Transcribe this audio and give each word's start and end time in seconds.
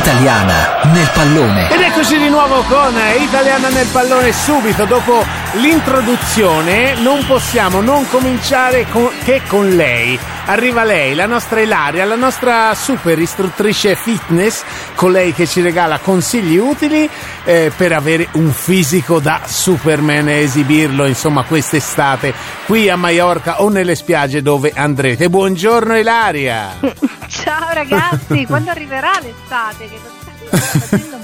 Italiana 0.00 0.80
nel 0.84 1.10
pallone. 1.12 1.68
Ed 1.68 1.80
eccoci 1.82 2.16
di 2.16 2.30
nuovo 2.30 2.62
con 2.62 2.98
Italiana 3.18 3.68
nel 3.68 3.86
pallone 3.92 4.32
subito 4.32 4.86
dopo 4.86 5.22
l'introduzione 5.54 6.94
non 7.00 7.24
possiamo 7.26 7.80
non 7.80 8.08
cominciare 8.08 8.86
con, 8.88 9.10
che 9.24 9.42
con 9.48 9.70
lei. 9.70 10.18
Arriva 10.46 10.84
lei, 10.84 11.14
la 11.14 11.26
nostra 11.26 11.60
Ilaria, 11.60 12.04
la 12.04 12.16
nostra 12.16 12.74
super 12.74 13.18
istruttrice 13.18 13.94
fitness, 13.94 14.62
con 14.94 15.12
lei 15.12 15.32
che 15.32 15.46
ci 15.46 15.60
regala 15.60 15.98
consigli 15.98 16.56
utili 16.56 17.08
eh, 17.44 17.72
per 17.76 17.92
avere 17.92 18.28
un 18.32 18.50
fisico 18.52 19.18
da 19.20 19.42
Superman 19.44 20.28
e 20.28 20.40
esibirlo 20.40 21.06
insomma 21.06 21.44
quest'estate 21.44 22.34
qui 22.66 22.88
a 22.88 22.96
Maiorca 22.96 23.62
o 23.62 23.68
nelle 23.68 23.94
spiagge 23.94 24.42
dove 24.42 24.72
andrete. 24.74 25.28
Buongiorno 25.28 25.96
Ilaria! 25.96 26.78
Ciao 27.28 27.72
ragazzi, 27.72 28.46
quando 28.46 28.70
arriverà 28.70 29.12
l'estate? 29.20 29.88
Che 29.88 30.19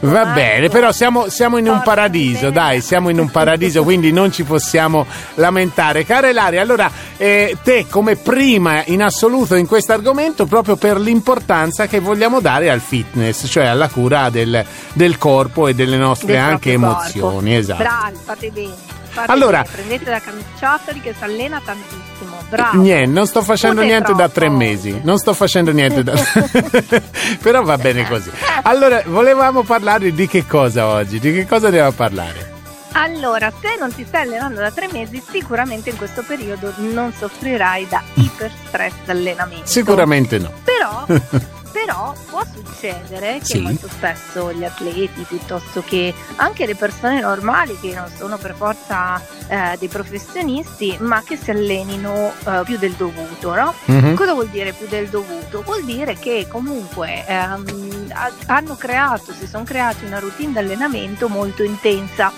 Va 0.00 0.26
bene, 0.26 0.68
però 0.68 0.90
siamo, 0.90 1.28
siamo 1.28 1.56
in 1.56 1.68
un 1.68 1.80
paradiso, 1.84 2.50
dai, 2.50 2.80
siamo 2.80 3.10
in 3.10 3.20
un 3.20 3.30
paradiso, 3.30 3.84
quindi 3.84 4.10
non 4.10 4.32
ci 4.32 4.42
possiamo 4.42 5.06
lamentare. 5.34 6.04
Cara 6.04 6.28
Ilaria, 6.28 6.60
allora 6.60 6.90
eh, 7.16 7.56
te 7.62 7.86
come 7.88 8.16
prima 8.16 8.82
in 8.86 9.02
assoluto 9.02 9.54
in 9.54 9.66
questo 9.66 9.92
argomento 9.92 10.46
proprio 10.46 10.76
per 10.76 10.98
l'importanza 10.98 11.86
che 11.86 12.00
vogliamo 12.00 12.40
dare 12.40 12.70
al 12.70 12.80
fitness, 12.80 13.46
cioè 13.48 13.66
alla 13.66 13.88
cura 13.88 14.30
del, 14.30 14.64
del 14.94 15.16
corpo 15.16 15.68
e 15.68 15.74
delle 15.74 15.96
nostre 15.96 16.32
Del 16.32 16.40
anche 16.40 16.72
emozioni. 16.72 17.20
corpo. 17.20 17.58
Esatto. 17.58 17.82
Bravi, 17.82 18.18
fate 18.24 18.50
bene. 18.50 18.96
Fate 19.10 19.30
Allora- 19.32 19.64
prendete 19.70 20.10
la 20.10 20.20
camicciattoli 20.20 21.00
che 21.00 21.14
si 21.16 21.24
allena 21.24 21.60
tantissimo. 21.64 22.36
Bravo. 22.48 22.80
Niente, 22.80 23.10
non 23.10 23.26
sto 23.26 23.42
facendo 23.42 23.76
Pure 23.76 23.86
niente 23.86 24.12
da 24.12 24.28
troppo. 24.28 24.32
tre 24.32 24.48
mesi. 24.48 25.00
Non 25.02 25.18
sto 25.18 25.34
facendo 25.34 25.70
niente 25.72 26.02
da. 26.02 26.12
Però 27.42 27.62
va 27.62 27.76
bene 27.78 28.06
così. 28.08 28.30
Allora, 28.62 29.02
volevamo 29.06 29.62
parlare 29.62 30.12
di 30.12 30.26
che 30.26 30.46
cosa 30.46 30.86
oggi? 30.86 31.18
Di 31.18 31.32
che 31.32 31.46
cosa 31.46 31.66
dobbiamo 31.68 31.92
parlare? 31.92 32.56
Allora, 32.92 33.52
se 33.60 33.76
non 33.78 33.94
ti 33.94 34.04
stai 34.06 34.22
allenando 34.22 34.60
da 34.60 34.70
tre 34.70 34.88
mesi, 34.90 35.22
sicuramente 35.30 35.90
in 35.90 35.96
questo 35.96 36.22
periodo 36.26 36.72
non 36.78 37.12
soffrirai 37.16 37.86
da 37.88 38.02
iperstress 38.14 38.92
d'allenamento. 39.04 39.66
Sicuramente 39.66 40.38
no. 40.38 40.50
Però, 40.64 41.06
però 41.72 42.14
può 42.28 42.42
succedere 42.44 43.38
che 43.38 43.44
Sì. 43.44 43.60
molto 43.60 43.88
spesso 43.88 44.52
gli 44.52 44.64
atleti, 44.64 45.22
piuttosto 45.22 45.82
che 45.86 46.12
anche 46.36 46.66
le 46.66 46.74
persone 46.74 47.20
normali 47.20 47.78
che 47.80 47.92
non 47.94 48.10
sono 48.16 48.36
per 48.36 48.54
forza 48.54 49.20
eh, 49.48 49.76
dei 49.78 49.88
professionisti, 49.88 50.96
ma 51.00 51.22
che 51.22 51.36
si 51.36 51.50
allenino 51.50 52.32
eh, 52.46 52.60
più 52.64 52.76
del 52.78 52.92
dovuto, 52.92 53.54
no? 53.54 53.74
Mhm. 53.86 54.14
Cosa 54.14 54.32
vuol 54.34 54.48
dire 54.48 54.72
più 54.72 54.86
del 54.88 55.08
dovuto? 55.08 55.62
Vuol 55.62 55.84
dire 55.84 56.14
che 56.18 56.46
comunque 56.50 57.24
ehm, 57.26 58.10
ha- 58.12 58.30
hanno 58.46 58.76
creato, 58.76 59.32
si 59.32 59.46
sono 59.46 59.64
creati 59.64 60.04
una 60.04 60.18
routine 60.18 60.52
di 60.52 60.58
allenamento 60.58 61.28
molto 61.28 61.62
intensa. 61.62 62.30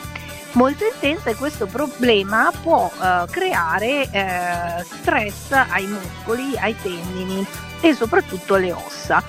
Molto 0.52 0.84
intensa 0.84 1.30
e 1.30 1.36
questo 1.36 1.66
problema 1.66 2.50
può 2.62 2.90
eh, 3.00 3.24
creare 3.30 4.08
eh, 4.10 4.84
stress 4.84 5.52
ai 5.52 5.86
muscoli, 5.86 6.56
ai 6.58 6.74
tendini 6.82 7.46
e 7.80 7.94
soprattutto 7.94 8.54
alle 8.54 8.72
ossa. 8.72 9.22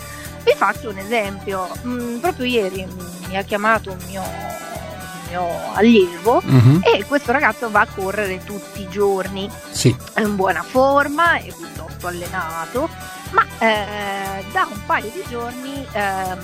Vi 0.43 0.53
faccio 0.55 0.89
un 0.89 0.97
esempio, 0.97 1.69
Mm, 1.85 2.17
proprio 2.17 2.45
ieri 2.45 2.87
mi 3.27 3.37
ha 3.37 3.43
chiamato 3.43 3.91
un 3.91 3.97
mio, 4.07 4.21
un 4.21 5.29
mio 5.29 5.47
allievo 5.75 6.41
Mhm. 6.43 6.81
e 6.83 7.05
questo 7.05 7.31
ragazzo 7.31 7.69
va 7.69 7.81
a 7.81 7.87
correre 7.87 8.43
tutti 8.43 8.81
i 8.81 8.89
giorni 8.89 9.47
Sì. 9.69 9.95
è 10.13 10.21
in 10.21 10.35
buona 10.35 10.63
forma, 10.63 11.35
è 11.35 11.43
piuttosto 11.55 12.07
allenato, 12.07 12.89
ma 13.29 13.45
eh, 13.59 14.43
da 14.51 14.67
un 14.69 14.85
paio 14.87 15.11
di 15.13 15.23
giorni 15.29 15.85
ehm, 15.91 16.39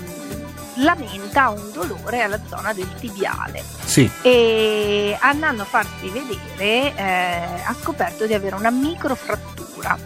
lamenta 0.78 1.48
un 1.50 1.70
dolore 1.72 2.22
alla 2.22 2.38
zona 2.48 2.72
del 2.72 2.88
tibiale 2.98 3.62
Sì. 3.84 4.10
e 4.22 5.16
andando 5.20 5.62
a 5.62 5.66
farsi 5.66 6.08
vedere 6.08 6.94
eh, 6.96 7.62
ha 7.64 7.74
scoperto 7.80 8.26
di 8.26 8.34
avere 8.34 8.54
una 8.54 8.70
microfrattura. 8.70 9.96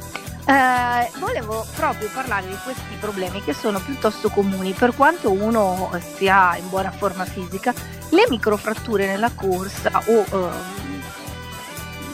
Eh, 0.44 1.10
volevo 1.18 1.64
proprio 1.76 2.08
parlare 2.12 2.48
di 2.48 2.56
questi 2.64 2.96
problemi 2.98 3.42
che 3.44 3.54
sono 3.54 3.78
piuttosto 3.78 4.28
comuni 4.28 4.72
per 4.72 4.92
quanto 4.94 5.30
uno 5.30 5.90
sia 6.16 6.56
in 6.56 6.68
buona 6.68 6.90
forma 6.90 7.24
fisica, 7.24 7.72
le 8.10 8.24
microfratture 8.28 9.06
nella 9.06 9.30
corsa 9.34 10.02
o 10.06 10.24
al- 10.30 10.50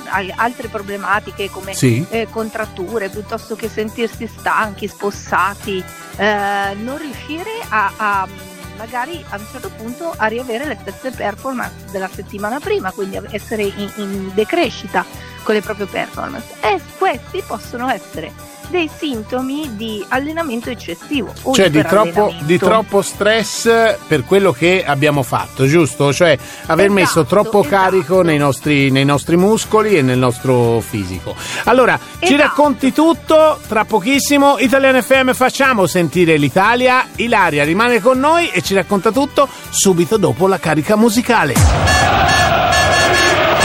altre 0.09 0.69
problematiche 0.69 1.51
come 1.51 1.75
Sì. 1.75 2.05
eh, 2.11 2.27
contratture 2.31 3.09
piuttosto 3.09 3.55
che 3.57 3.69
sentirsi 3.69 4.27
stanchi, 4.27 4.89
spossati, 4.89 5.83
eh, 6.17 6.75
non 6.81 6.99
riuscire 6.99 7.51
a, 7.69 7.93
a, 7.97 8.29
magari 8.77 9.25
a 9.29 9.37
un 9.37 9.47
certo 9.51 9.71
punto 9.77 10.15
a 10.17 10.27
riavere 10.27 10.65
le 10.67 10.79
stesse 10.81 11.11
performance 11.11 11.91
della 11.91 12.09
settimana 12.13 12.59
prima, 12.61 12.91
quindi 12.93 13.19
essere 13.31 13.63
in, 13.63 13.91
in 13.97 14.31
decrescita 14.35 15.05
con 15.43 15.55
le 15.55 15.63
proprie 15.63 15.87
performance. 15.87 16.47
E 16.61 16.81
questi 16.99 17.43
possono 17.47 17.89
essere 17.89 18.33
dei 18.69 18.91
sintomi 18.95 19.77
di 19.77 20.05
allenamento 20.09 20.69
eccessivo 20.69 21.33
Cioè 21.55 21.71
di 21.71 21.83
troppo, 21.85 22.35
di 22.41 22.59
troppo 22.59 23.01
stress 23.01 23.97
per 24.07 24.25
quello 24.25 24.53
che 24.53 24.85
abbiamo 24.87 25.23
fatto, 25.23 25.67
giusto? 25.67 26.13
Cioè 26.13 26.37
aver 26.67 26.85
Esatto, 26.87 27.01
messo 27.01 27.25
troppo 27.25 27.61
esatto. 27.65 27.75
carico 27.83 28.23
nei 28.23 28.37
nostri, 28.37 28.91
nei 28.91 29.07
nostri 29.07 29.37
muscoli 29.37 29.97
e 29.97 30.03
nel 30.03 30.19
nostro 30.19 30.81
fisico. 30.81 31.35
Allora, 31.65 31.99
ci 32.19 32.35
Esatto. 32.35 32.43
racconti 32.43 32.93
tutto 32.93 33.59
tra 33.67 33.85
pochissimo. 33.87 34.59
Italian 34.59 35.03
FM 35.03 35.33
facciamo 35.33 35.87
sentire 35.87 36.37
l'Italia. 36.37 37.07
Ilaria 37.17 37.65
rimane 37.65 38.01
con 38.01 38.19
noi 38.19 38.51
e 38.51 38.61
ci 38.61 38.75
racconta 38.75 39.11
tutto 39.11 39.49
subito 39.71 40.19
dopo 40.19 40.47
la 40.47 40.59
carica 40.59 40.95
musicale. 40.95 41.98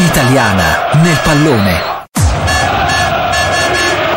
Italiana 0.03 0.89
nel 1.01 1.17
pallone. 1.23 1.81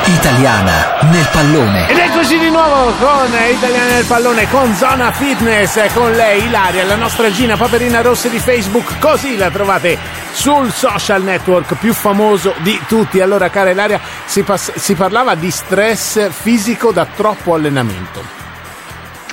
Italiana 0.05 0.99
nel 1.03 1.29
pallone. 1.31 1.89
Ed 1.89 1.99
eccoci 1.99 2.39
di 2.41 2.51
nuovo 2.51 2.91
con 2.99 3.29
Italiani 3.29 3.93
nel 3.93 4.05
pallone, 4.05 4.51
con 4.51 4.75
Zona 4.75 5.13
Fitness, 5.13 5.93
con 5.93 6.11
lei 6.11 6.45
Ilaria, 6.45 6.85
la 6.85 6.97
nostra 6.97 7.31
Gina 7.31 7.57
Paperina 7.57 8.01
Rossa 8.01 8.27
di 8.27 8.41
Facebook, 8.41 8.99
così 8.99 9.37
la 9.37 9.49
trovate 9.49 9.97
sul 10.33 10.73
social 10.73 11.23
network 11.23 11.77
più 11.77 11.95
famoso 11.95 12.53
di 12.59 12.81
tutti. 12.89 13.21
Allora 13.21 13.49
cara 13.49 13.71
Ilaria, 13.71 14.01
si, 14.25 14.43
pass- 14.43 14.75
si 14.75 14.97
parlava 14.97 15.37
di 15.37 15.53
stress 15.53 16.31
fisico 16.31 16.91
da 16.91 17.07
troppo 17.07 17.55
allenamento. 17.55 18.25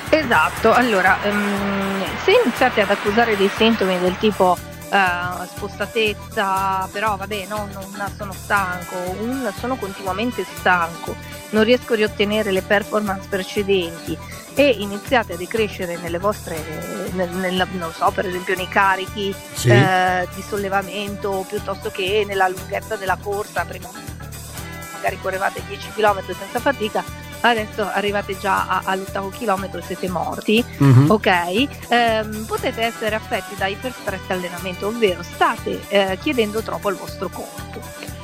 Esatto, 0.09 0.71
allora 0.71 1.17
ehm, 1.23 2.03
se 2.23 2.39
iniziate 2.43 2.81
ad 2.81 2.91
accusare 2.91 3.35
dei 3.35 3.49
sintomi 3.57 3.97
del 3.99 4.15
tipo 4.19 4.55
eh, 4.93 5.47
spostatezza, 5.47 6.87
però 6.91 7.15
vabbè 7.15 7.47
no, 7.47 7.67
non 7.73 8.11
sono 8.15 8.31
stanco, 8.31 8.95
un, 9.19 9.51
sono 9.57 9.75
continuamente 9.75 10.45
stanco, 10.59 11.15
non 11.49 11.63
riesco 11.63 11.93
a 11.93 11.95
riottenere 11.95 12.51
le 12.51 12.61
performance 12.61 13.27
precedenti 13.27 14.15
e 14.55 14.69
iniziate 14.69 15.33
a 15.33 15.35
decrescere 15.35 15.97
nelle 15.97 16.19
vostre, 16.19 17.09
nel, 17.13 17.29
nel- 17.29 17.67
non 17.71 17.91
so, 17.91 18.11
per 18.11 18.27
esempio 18.27 18.55
nei 18.55 18.67
carichi 18.67 19.33
Sì. 19.53 19.69
eh, 19.69 20.27
di 20.35 20.43
sollevamento 20.43 21.43
piuttosto 21.49 21.89
che 21.89 22.23
nella 22.27 22.47
lunghezza 22.47 22.95
della 22.95 23.17
corsa, 23.19 23.65
prima 23.65 23.89
magari 24.93 25.19
correvate 25.19 25.63
10 25.67 25.89
km 25.95 26.21
senza 26.37 26.59
fatica, 26.59 27.03
adesso 27.45 27.87
arrivate 27.91 28.37
già 28.37 28.67
a- 28.67 28.81
all'ottavo 28.85 29.29
chilometro 29.29 29.81
siete 29.81 30.09
morti, 30.09 30.63
Mhm. 30.77 31.09
ok? 31.09 31.67
Ehm, 31.89 32.45
potete 32.45 32.81
essere 32.81 33.15
affetti 33.15 33.55
da 33.55 33.67
iperstress 33.67 34.21
allenamento, 34.29 34.87
ovvero 34.87 35.21
state 35.23 35.81
eh, 35.89 36.17
chiedendo 36.21 36.61
troppo 36.61 36.87
al 36.89 36.95
vostro 36.95 37.29
corpo. 37.29 37.81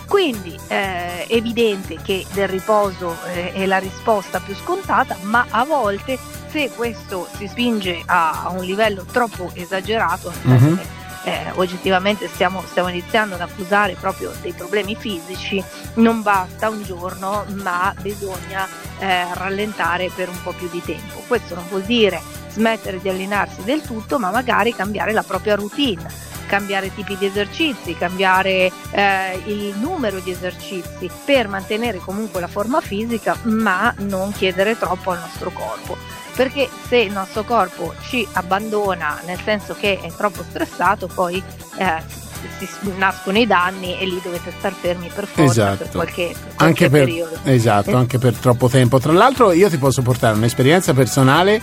Quindi 0.07 0.57
eh, 0.69 1.27
è 1.27 1.33
evidente 1.35 1.97
che 2.01 2.25
del 2.33 2.47
riposo 2.47 3.15
eh, 3.33 3.53
è 3.53 3.65
la 3.67 3.77
risposta 3.77 4.39
più 4.39 4.55
scontata, 4.55 5.15
ma 5.21 5.45
a 5.49 5.63
volte 5.65 6.17
se 6.49 6.71
questo 6.75 7.27
si 7.37 7.47
spinge 7.47 8.01
a, 8.07 8.45
a 8.45 8.49
un 8.49 8.63
livello 8.63 9.03
troppo 9.03 9.51
esagerato, 9.53 10.33
Mhm. 10.41 10.77
che 10.77 10.87
eh, 11.29 11.51
oggettivamente 11.55 12.27
stiamo, 12.27 12.63
stiamo 12.65 12.89
iniziando 12.89 13.35
ad 13.35 13.41
accusare 13.41 13.95
proprio 13.99 14.31
dei 14.41 14.53
problemi 14.53 14.95
fisici, 14.95 15.63
non 15.95 16.21
basta 16.21 16.69
un 16.69 16.83
giorno, 16.83 17.45
ma 17.61 17.93
bisogna 18.01 18.67
eh, 18.97 19.33
rallentare 19.33 20.09
per 20.13 20.29
un 20.29 20.41
po' 20.41 20.53
più 20.53 20.67
di 20.69 20.81
tempo. 20.81 21.21
Questo 21.27 21.53
non 21.55 21.65
vuol 21.69 21.83
dire 21.83 22.21
smettere 22.49 22.99
di 22.99 23.09
allenarsi 23.09 23.63
del 23.63 23.81
tutto, 23.81 24.17
ma 24.17 24.31
magari 24.31 24.73
cambiare 24.73 25.11
la 25.11 25.23
propria 25.23 25.55
routine 25.55 26.27
cambiare 26.49 26.91
tipi 26.91 27.15
di 27.15 27.27
esercizi, 27.27 27.95
cambiare 27.95 28.71
eh, 28.89 29.39
il 29.45 29.75
numero 29.77 30.17
di 30.17 30.31
esercizi 30.31 31.07
per 31.23 31.47
mantenere 31.47 31.99
comunque 31.99 32.41
la 32.41 32.47
forma 32.47 32.81
fisica, 32.81 33.37
ma 33.43 33.93
non 33.99 34.31
chiedere 34.31 34.75
troppo 34.75 35.11
al 35.11 35.19
nostro 35.19 35.51
corpo. 35.51 36.08
Perché 36.39 36.69
se 36.87 36.95
il 36.95 37.11
nostro 37.11 37.43
corpo 37.43 37.93
ci 38.07 38.25
abbandona, 38.31 39.19
nel 39.25 39.37
senso 39.43 39.75
che 39.77 39.99
è 39.99 40.09
troppo 40.15 40.41
stressato, 40.47 41.07
poi 41.13 41.43
eh, 41.77 42.01
si, 42.57 42.93
nascono 42.95 43.37
i 43.39 43.45
danni 43.45 43.99
e 43.99 44.05
lì 44.05 44.21
dovete 44.23 44.53
star 44.57 44.71
fermi 44.71 45.11
per 45.13 45.25
forza 45.27 45.51
Esatto. 45.51 45.75
per 45.79 45.89
qualche, 45.89 46.27
per 46.31 46.55
qualche 46.55 46.63
Anche 46.63 46.89
per, 46.89 47.03
periodo. 47.03 47.37
esatto, 47.43 47.89
Eh, 47.89 47.93
anche 47.95 48.19
per 48.19 48.35
troppo 48.35 48.69
tempo. 48.69 49.01
Tra 49.01 49.11
l'altro 49.11 49.51
io 49.51 49.69
ti 49.69 49.77
posso 49.77 50.01
portare 50.01 50.37
un'esperienza 50.37 50.93
personale, 50.93 51.61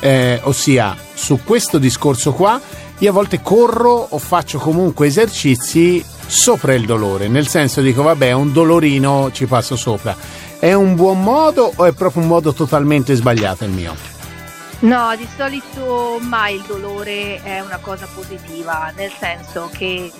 eh, 0.00 0.40
ossia 0.42 0.96
su 1.14 1.38
questo 1.44 1.78
discorso 1.78 2.32
qua, 2.32 2.60
io 2.98 3.10
a 3.10 3.12
volte 3.12 3.40
corro 3.40 4.08
o 4.10 4.18
faccio 4.18 4.58
comunque 4.58 5.06
esercizi 5.06 6.04
sopra 6.26 6.74
il 6.74 6.84
dolore, 6.84 7.28
nel 7.28 7.46
senso 7.46 7.80
dico 7.80 8.02
vabbè 8.02 8.32
un 8.32 8.52
dolorino 8.52 9.30
ci 9.32 9.46
passo 9.46 9.76
sopra. 9.76 10.16
È 10.58 10.72
un 10.72 10.96
buon 10.96 11.22
modo 11.22 11.70
o 11.76 11.84
è 11.84 11.92
proprio 11.92 12.22
un 12.22 12.28
modo 12.28 12.52
totalmente 12.52 13.14
sbagliato 13.14 13.62
il 13.62 13.70
mio? 13.70 14.15
No, 14.80 15.16
di 15.16 15.26
solito 15.36 16.18
mai 16.20 16.56
il 16.56 16.62
dolore 16.62 17.42
è 17.42 17.60
una 17.60 17.78
cosa 17.78 18.06
positiva, 18.06 18.92
nel 18.94 19.10
senso 19.10 19.70
che 19.72 20.12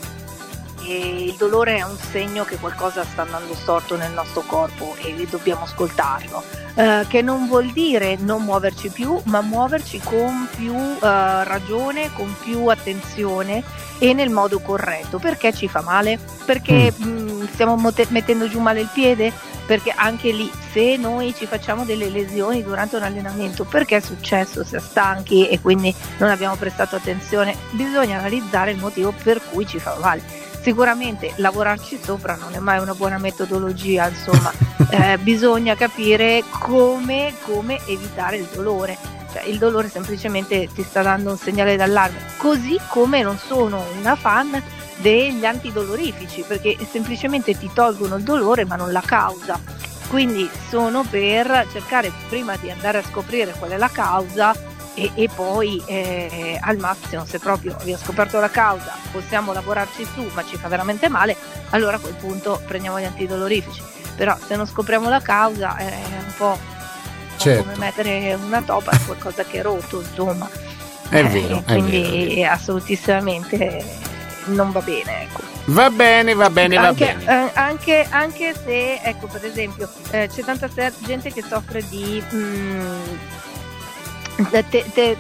eh, 0.87 1.25
il 1.25 1.35
dolore 1.35 1.77
è 1.77 1.83
un 1.83 1.97
segno 1.97 2.45
che 2.45 2.57
qualcosa 2.57 3.05
sta 3.05 3.23
andando 3.23 3.55
storto 3.55 3.97
nel 3.97 4.13
nostro 4.13 4.43
corpo 4.47 4.95
e 5.03 5.27
dobbiamo 5.29 5.65
ascoltarlo, 5.65 6.65
Eh, 6.79 7.07
che 7.09 7.23
non 7.23 7.49
vuol 7.49 7.73
dire 7.73 8.17
non 8.19 8.45
muoverci 8.45 8.91
più, 8.91 9.19
ma 9.25 9.41
muoverci 9.41 9.99
con 10.05 10.47
più 10.55 10.75
eh, 10.75 10.99
ragione, 11.45 12.13
con 12.13 12.35
più 12.43 12.67
attenzione 12.67 13.63
e 13.99 14.13
nel 14.13 14.29
modo 14.29 14.61
corretto. 14.61 15.19
Perché 15.19 15.55
ci 15.55 15.69
fa 15.69 15.81
male? 15.81 16.19
Perché 16.45 16.93
mh, 16.93 17.49
stiamo 17.53 17.77
mote- 17.77 18.09
mettendo 18.11 18.47
giù 18.47 18.61
male 18.61 18.81
il 18.81 18.91
piede? 18.93 19.33
Perché 19.67 19.91
anche 19.97 20.31
lì, 20.33 20.53
se 20.71 20.97
noi 20.97 21.35
ci 21.35 21.47
facciamo 21.47 21.85
delle 21.85 22.11
lesioni 22.11 22.63
durante 22.63 22.97
un 22.97 23.05
allenamento, 23.05 23.65
perché 23.65 23.97
è 23.97 24.01
successo? 24.01 24.63
Si 24.63 24.77
è 24.77 24.81
stanchi 24.81 25.49
e 25.49 25.59
quindi 25.61 25.93
non 26.19 26.29
abbiamo 26.29 26.57
prestato 26.57 26.95
attenzione, 26.95 27.57
bisogna 27.71 28.19
analizzare 28.19 28.73
il 28.73 28.79
motivo 28.79 29.15
per 29.23 29.41
cui 29.51 29.67
ci 29.67 29.81
fa 29.81 29.97
male. 29.99 30.45
Sicuramente 30.67 31.33
lavorarci 31.37 31.97
sopra 32.03 32.35
non 32.35 32.53
è 32.55 32.59
mai 32.59 32.81
una 32.81 32.93
buona 32.93 33.19
metodologia, 33.19 34.09
insomma, 34.09 34.53
eh, 34.91 35.17
bisogna 35.19 35.77
capire 35.77 36.43
come, 36.59 37.35
come 37.43 37.79
evitare 37.87 38.39
il 38.39 38.49
dolore. 38.53 38.99
Cioè, 39.33 39.45
il 39.45 39.59
dolore 39.59 39.89
semplicemente 39.89 40.69
ti 40.75 40.83
sta 40.83 41.03
dando 41.03 41.31
un 41.31 41.39
segnale 41.39 41.77
d'allarme, 41.77 42.19
così 42.39 42.81
come 42.89 43.23
non 43.23 43.39
sono 43.39 43.81
una 43.97 44.17
fan 44.17 44.61
degli 44.97 45.45
antidolorifici, 45.45 46.43
perché 46.45 46.77
semplicemente 46.91 47.57
ti 47.57 47.71
tolgono 47.73 48.17
il 48.17 48.25
dolore 48.25 48.65
ma 48.65 48.75
non 48.75 48.91
la 48.91 49.03
causa. 49.07 49.61
Quindi 50.09 50.51
sono 50.69 51.05
per 51.09 51.69
cercare 51.71 52.11
prima 52.29 52.57
di 52.57 52.73
andare 52.73 52.99
a 52.99 53.05
scoprire 53.05 53.55
qual 53.57 53.71
è 53.71 53.77
la 53.77 53.91
causa 53.91 54.53
e, 54.97 55.11
e 55.15 55.29
poi 55.33 55.81
eh, 55.87 56.59
al 56.61 56.79
massimo 56.79 57.25
se 57.25 57.39
proprio 57.39 57.77
ho 57.77 57.97
scoperto 57.99 58.41
la 58.41 58.49
causa 58.51 58.93
possiamo 59.13 59.53
lavorarci 59.53 60.05
su 60.15 60.29
ma 60.35 60.43
ci 60.45 60.57
fa 60.57 60.67
veramente 60.69 61.09
male, 61.09 61.37
allora 61.71 61.97
a 61.97 62.01
quel 62.01 62.15
punto 62.15 62.61
prendiamo 62.67 62.99
gli 62.99 63.05
antidolorifici. 63.05 63.83
Però 64.17 64.35
se 64.47 64.57
non 64.57 64.67
scopriamo 64.67 65.09
la 65.11 65.21
causa 65.21 65.77
è 65.77 65.85
un 66.27 66.33
po', 66.37 66.59
Certo. 67.37 67.63
come 67.65 67.77
mettere 67.77 68.33
una 68.43 68.63
topa 68.63 68.93
in 68.95 69.05
qualcosa 69.05 69.45
che 69.45 69.59
è 69.59 69.63
rotto, 69.63 70.01
insomma. 70.01 70.49
È 71.11 71.19
Eh, 71.19 71.23
vero, 71.25 71.59
è 71.59 71.63
quindi 71.65 72.01
vero, 72.01 72.15
è 72.17 72.35
vero. 72.35 72.53
assolutissimamente 72.53 73.85
non 74.47 74.73
va 74.73 74.81
bene, 74.81 75.23
ecco. 75.23 75.41
Va 75.67 75.91
bene, 75.91 76.33
va 76.35 76.49
bene, 76.49 76.77
va 76.77 76.87
anche, 76.89 77.15
bene. 77.17 77.47
eh, 77.47 77.51
anche, 77.55 78.07
anche 78.09 78.55
se, 78.65 79.01
ecco, 79.03 79.27
per 79.27 79.45
esempio, 79.45 79.89
eh, 80.13 80.29
c'è 80.33 80.43
tanta 80.45 80.69
gente 81.01 81.33
che 81.33 81.43
soffre 81.47 81.85
di 81.89 82.23
mm, 82.33 82.81
te- 82.85 83.11
te- 83.11 83.36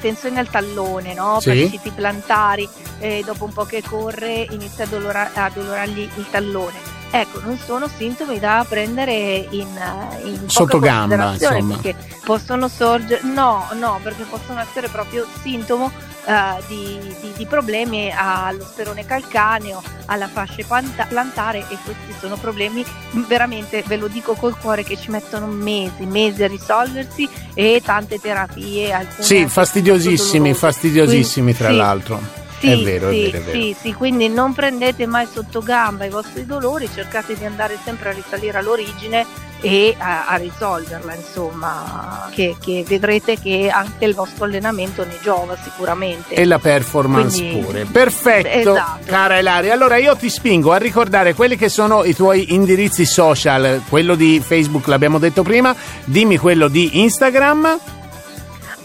tensione 0.01 0.39
al 0.39 0.49
tallone, 0.49 1.15
no? 1.15 1.41
Sì. 1.41 1.51
Fasciti 1.51 1.91
plantari, 1.91 2.69
e 2.99 3.23
dopo 3.25 3.45
un 3.45 3.53
po' 3.53 3.65
che 3.65 3.83
corre 3.83 4.47
inizia 4.51 4.85
a, 4.85 4.89
dolora- 4.89 5.31
a 5.35 5.51
dolorargli 5.53 6.09
il 6.17 6.27
tallone. 6.31 6.96
Ecco, 7.11 7.41
non 7.41 7.57
sono 7.59 7.89
sintomi 7.89 8.39
da 8.39 8.65
prendere 8.69 9.47
in, 9.51 9.69
eh, 9.77 10.27
in 10.27 10.39
poca 10.41 10.49
Sotto 10.49 10.79
gamba, 10.81 11.17
considerazione, 11.17 11.57
insomma. 11.59 11.77
perché 11.81 11.97
possono 12.25 12.69
sorgere, 12.69 13.21
no, 13.23 13.67
no, 13.75 14.01
perché 14.03 14.25
possono 14.25 14.61
essere 14.61 14.89
proprio 14.89 15.27
sintomo 15.41 15.91
eh, 16.27 16.63
di, 16.67 16.99
di- 17.21 17.33
di 17.37 17.47
problemi 17.47 18.13
allo 18.15 18.65
sperone 18.65 19.07
calcaneo, 19.07 19.81
alla 20.07 20.27
fascia 20.29 20.65
panta- 20.67 21.05
plantare 21.05 21.61
e 21.61 21.77
questi 21.85 22.13
sono 22.19 22.37
problemi 22.37 22.85
veramente, 23.29 23.83
ve 23.87 23.97
lo 23.97 24.09
dico 24.09 24.35
col 24.35 24.59
cuore, 24.59 24.83
che 24.83 24.97
ci 24.99 25.11
mettono 25.11 25.47
mesi, 25.47 26.05
mesi 26.05 26.43
a 26.43 26.49
risolversi 26.49 27.29
e 27.55 27.81
tante 27.85 28.19
terapie. 28.19 29.07
Sì, 29.21 29.47
fastidiosissimi, 29.49 30.53
fastidiosissimi 30.53 31.55
tra 31.55 31.67
Quindi, 31.69 31.83
sì, 31.83 31.87
l'altro. 31.89 32.21
Sì, 32.59 32.71
È 32.71 32.77
vero, 32.85 33.09
è 33.09 33.13
sì, 33.13 33.23
vero, 33.23 33.37
è 33.39 33.41
vero. 33.43 33.59
Sì, 33.61 33.77
sì, 33.81 33.93
quindi 33.93 34.29
non 34.29 34.55
prendete 34.55 35.07
mai 35.07 35.27
sotto 35.33 35.61
gamba 35.61 36.05
i 36.05 36.11
vostri 36.11 36.47
dolori, 36.47 36.89
cercate 36.93 37.37
di 37.37 37.45
andare 37.45 37.77
sempre 37.85 38.09
a 38.09 38.13
risalire 38.13 38.59
all'origine 38.59 39.27
e 39.61 39.95
a, 39.99 40.27
a 40.27 40.37
risolverla, 40.37 41.15
insomma, 41.15 42.29
che, 42.33 42.57
che 42.61 42.85
vedrete 42.87 43.39
che 43.41 43.71
anche 43.73 44.05
il 44.05 44.15
vostro 44.15 44.45
allenamento 44.45 45.05
ne 45.05 45.19
giova 45.23 45.57
sicuramente. 45.63 46.35
E 46.35 46.45
la 46.45 46.59
performance 46.59 47.39
Quindi- 47.39 47.61
pure. 47.65 47.85
Perfetto, 47.91 48.49
Esatto. 48.73 49.01
cara 49.07 49.39
Ilaria. 49.39 49.73
Allora 49.73 49.97
io 49.97 50.15
ti 50.17 50.29
spingo 50.29 50.73
a 50.73 50.77
ricordare 50.77 51.35
quelli 51.35 51.57
che 51.57 51.69
sono 51.69 52.05
i 52.05 52.15
tuoi 52.15 52.55
indirizzi 52.55 53.05
social. 53.07 53.83
Quello 53.89 54.15
di 54.15 54.43
Facebook 54.45 54.87
l'abbiamo 54.87 55.19
detto 55.19 55.43
prima, 55.43 55.75
dimmi 56.05 56.37
quello 56.39 56.69
di 56.69 57.01
Instagram. 57.01 57.79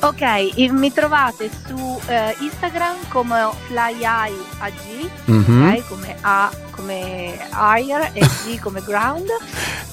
Ok, 0.03 0.69
mi 0.71 0.91
trovate 0.91 1.49
su 1.67 1.99
eh, 2.07 2.35
Instagram 2.39 2.95
come 3.09 3.47
FlyEyeAG, 3.67 5.09
Mhm, 5.25 5.67
ok, 5.75 5.87
come 5.87 6.15
A 6.21 6.49
come 6.71 7.37
air 7.51 8.09
e 8.13 8.19
G 8.21 8.57
come 8.63 8.81
ground. 8.83 9.27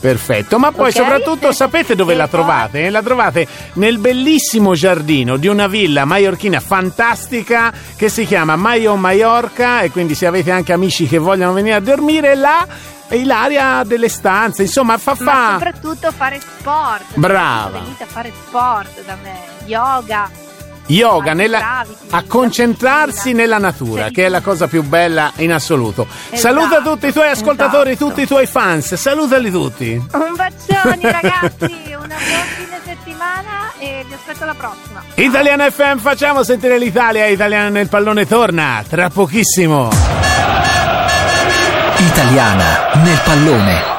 Perfetto, 0.01 0.59
ma 0.59 0.73
poi 0.73 0.89
Ok. 0.89 0.95
soprattutto 0.95 1.53
sapete 1.53 1.95
dove 1.95 2.15
la 2.15 2.27
trovate? 2.27 2.89
La 2.89 3.03
trovate 3.03 3.47
nel 3.75 3.99
bellissimo 3.99 4.73
giardino 4.75 5.37
di 5.37 5.47
una 5.49 5.67
villa 5.67 6.07
maiorchina 6.07 6.61
fantastica 6.61 7.71
che 7.95 8.09
si 8.09 8.25
chiama 8.25 8.57
Maio 8.57 8.97
Maiorca 8.97 9.83
e 9.83 9.91
quindi 9.91 10.15
se 10.15 10.27
avete 10.27 10.51
anche 10.51 10.73
amici 10.73 11.07
che 11.07 11.19
vogliono 11.19 11.53
venire 11.53 11.75
a 11.75 11.81
dormire 11.81 12.35
là 12.35 12.67
è 13.09 13.25
l'aria 13.25 13.83
delle 13.85 14.09
stanze, 14.09 14.63
insomma 14.63 14.99
fa 14.99 15.17
Ma 15.21 15.33
fa 15.33 15.53
soprattutto 15.53 16.13
fare 16.13 16.41
sport. 16.41 17.05
Brava. 17.15 17.79
Venite 17.81 18.03
a 18.05 18.07
fare 18.07 18.33
sport 18.47 19.05
da 19.05 19.17
me, 19.23 19.35
yoga. 19.65 20.31
yoga 20.87 21.33
nella- 21.35 21.59
gravity, 21.59 22.07
a 22.11 22.23
concentrarsi 22.27 23.33
nella 23.33 23.59
natura, 23.59 24.09
di 24.09 24.13
che 24.15 24.27
è 24.27 24.29
la 24.29 24.41
cosa 24.41 24.67
più 24.69 24.83
bella 24.83 25.33
in 25.37 25.53
assoluto. 25.53 26.07
Esatto, 26.31 26.37
Saluta 26.37 26.81
tutti 26.81 27.07
i 27.09 27.13
tuoi 27.13 27.29
ascoltatori, 27.29 27.91
esatto. 27.91 28.09
tutti 28.09 28.21
i 28.23 28.27
tuoi 28.27 28.47
fans, 28.47 28.95
salutali 28.95 29.51
tutti. 29.51 29.93
Un 30.13 30.35
bacione 30.37 30.99
ragazzi, 31.01 31.65
una 31.93 32.17
buona 32.17 32.45
fine 32.57 32.81
settimana 32.85 33.73
e 33.79 34.05
vi 34.07 34.15
aspetto 34.15 34.45
alla 34.45 34.55
prossima. 34.55 35.03
Italiana 35.15 35.71
FM, 35.71 35.99
facciamo 35.99 36.43
sentire 36.43 36.79
l'Italia, 36.79 37.27
Italiana 37.27 37.69
nel 37.69 37.89
pallone 37.89 38.27
torna 38.27 38.83
tra 38.89 39.11
pochissimo. 39.11 40.28
Italiana 42.01 42.93
nel 43.03 43.19
pallone. 43.25 43.98